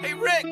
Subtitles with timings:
[0.00, 0.44] Hey, Rick!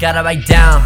[0.00, 0.82] Gotta write down,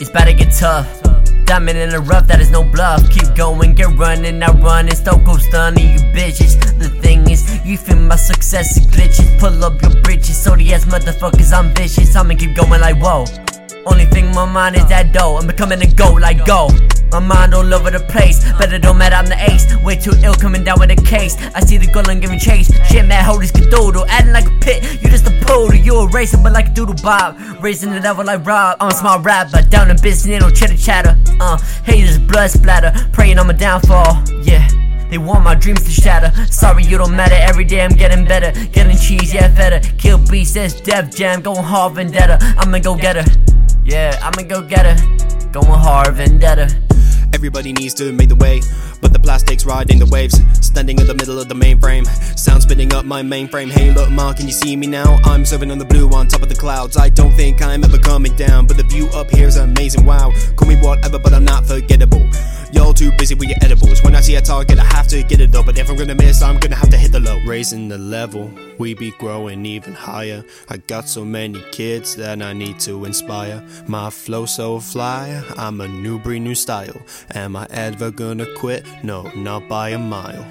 [0.00, 1.01] it's about to get tough.
[1.44, 3.08] Diamond in the rough, that is no bluff.
[3.10, 6.58] Keep going, get running, I run still go stunning you bitches.
[6.78, 9.38] The thing is, you feel my success is glitches.
[9.38, 12.16] Pull up your britches, so the ass motherfuckers, I'm vicious.
[12.16, 13.41] I'ma keep going like whoa.
[13.84, 15.36] Only thing my mind is that dough.
[15.36, 16.68] I'm becoming a goat like go.
[17.10, 19.66] My mind all over the place, but it don't matter, I'm the ace.
[19.82, 21.36] Way too ill coming down with a case.
[21.54, 22.72] I see the girl and giving chase.
[22.88, 24.06] Shit, man, hold this cadoodle.
[24.08, 25.74] Acting like a pit, you just a poodle.
[25.74, 27.62] You a racer, but like a DoodleBob.
[27.62, 28.78] Raising the level like Rob.
[28.80, 31.18] I'm a smart rapper, down in business, no chitter chatter.
[31.38, 32.92] Uh, haters, blood splatter.
[33.12, 34.66] Praying on my downfall, yeah.
[35.10, 36.32] They want my dreams to shatter.
[36.46, 37.34] Sorry, you don't matter.
[37.34, 38.52] Every day I'm getting better.
[38.68, 39.86] Getting cheese, yeah, better.
[39.98, 41.42] Kill beast, that's Def Jam.
[41.42, 42.38] Going hard vendetta.
[42.56, 43.51] I'ma go get her.
[43.84, 45.50] Yeah, I'ma go get her.
[45.50, 46.68] Going hard vendetta.
[47.34, 48.60] Everybody needs to make the way,
[49.02, 50.40] but the plastic's riding the waves.
[50.64, 52.06] Standing in the middle of the mainframe,
[52.38, 53.70] sound spinning up my mainframe.
[53.70, 55.18] Hey, look, Ma, can you see me now?
[55.24, 56.96] I'm serving on the blue on top of the clouds.
[56.96, 60.06] I don't think I'm ever coming down, but the view up here's amazing.
[60.06, 62.26] Wow, call me whatever, but I'm not forgettable.
[62.72, 64.02] Y'all too busy with your edibles.
[64.02, 65.66] When I see a target, I have to get it up.
[65.66, 67.38] But if I'm gonna miss, I'm gonna have to hit the low.
[67.44, 70.42] Raising the level, we be growing even higher.
[70.70, 73.62] I got so many kids that I need to inspire.
[73.86, 77.02] My flow so fly, I'm a new breed, new style.
[77.34, 78.86] Am I ever gonna quit?
[79.02, 80.46] No, not by a mile.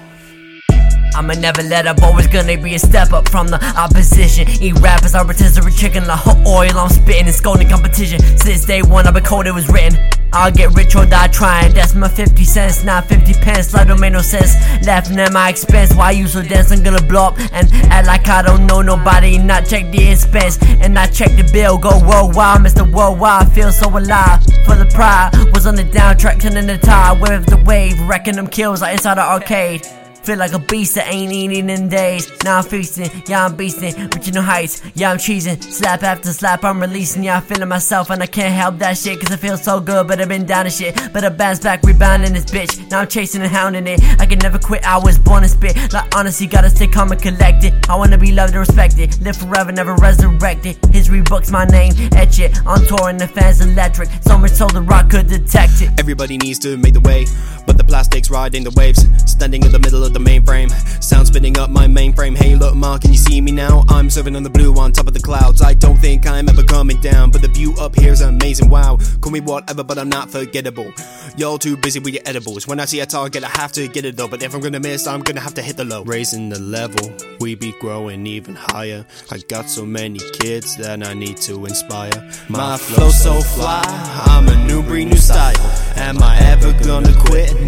[1.14, 4.48] I'ma never let up, always gonna be a step up from the opposition.
[4.48, 6.78] Eat rappers, I rotisserie chicken like hot oil.
[6.78, 8.20] I'm spitting and scolding competition.
[8.38, 9.98] Since day one, I've been cold, it was written.
[10.34, 11.74] I'll get rich or die trying.
[11.74, 13.74] That's my 50 cents, not 50 pence.
[13.74, 14.54] Life don't make no sense.
[14.86, 15.94] Laughing at my expense.
[15.94, 16.72] Why you so dense?
[16.72, 19.36] I'm gonna blow up and act like I don't know nobody.
[19.36, 21.76] Not check the expense and not check the bill.
[21.76, 22.90] Go worldwide, Mr.
[22.90, 23.52] Worldwide.
[23.52, 24.42] Feel so alive.
[24.64, 27.20] For the pride was on the down track, turning the tide.
[27.20, 29.86] With the wave, wrecking them kills like inside the arcade.
[30.24, 32.30] Feel like a beast that ain't eating in days.
[32.44, 34.14] Now I'm feasting, yeah, I'm beasting.
[34.14, 35.60] Reaching new heights, yeah, I'm cheesing.
[35.60, 38.08] Slap after slap, I'm releasing, yeah, I'm feeling myself.
[38.10, 40.66] And I can't help that shit, cause I feel so good, but I've been down
[40.66, 40.94] and shit.
[41.12, 42.88] But I bounce back, rebounding this bitch.
[42.88, 44.00] Now I'm chasing and hounding it.
[44.20, 45.92] I can never quit, I was born to spit.
[45.92, 47.74] Like, honestly, gotta stay calm and collected.
[47.88, 49.20] I wanna be loved and respected.
[49.22, 50.76] Live forever, never resurrected.
[50.92, 52.56] History books, my name, etch it.
[52.64, 54.08] On tour, and the fans electric.
[54.22, 55.90] So much so the rock could detect it.
[55.98, 57.26] Everybody needs to make the way,
[57.66, 59.06] but the plastic's riding the waves.
[59.30, 60.70] Standing in the middle of the mainframe,
[61.04, 62.34] sound spinning up my mainframe.
[62.34, 63.84] Hey, look, Ma, can you see me now?
[63.90, 65.60] I'm serving on the blue on top of the clouds.
[65.60, 68.70] I don't think I'm ever coming down, but the view up here's amazing.
[68.70, 70.90] Wow, call me whatever, but I'm not forgettable.
[71.36, 72.66] Y'all too busy with your edibles.
[72.66, 74.28] When I see a target, I have to get it though.
[74.28, 76.02] But if I'm gonna miss, I'm gonna have to hit the low.
[76.04, 79.04] Raising the level, we be growing even higher.
[79.30, 82.30] I got so many kids that I need to inspire.
[82.48, 83.82] My flow so fly,
[84.24, 85.60] I'm a new breed, new style.
[85.96, 87.61] Am I ever gonna quit?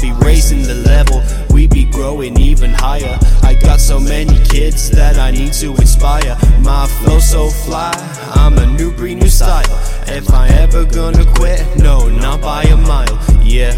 [0.00, 3.18] Be raising the level, we be growing even higher.
[3.42, 6.36] I got so many kids that I need to inspire.
[6.60, 7.92] My flow so fly,
[8.34, 9.64] I'm a new breed, new style.
[10.06, 13.18] If I ever gonna quit, no, not by a mile.
[13.44, 13.74] Yeah.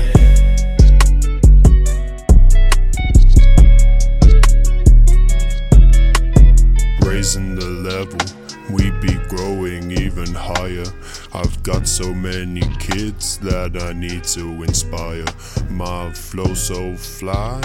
[7.05, 8.42] raising the level.
[8.71, 10.87] We be growing even higher.
[11.35, 15.25] I've got so many kids that I need to inspire.
[15.71, 17.61] My flow so fly,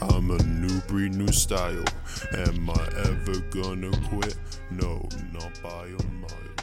[0.00, 1.84] I'm a new breed, new style.
[2.36, 4.36] Am I ever gonna quit?
[4.70, 6.59] No, not by a mile.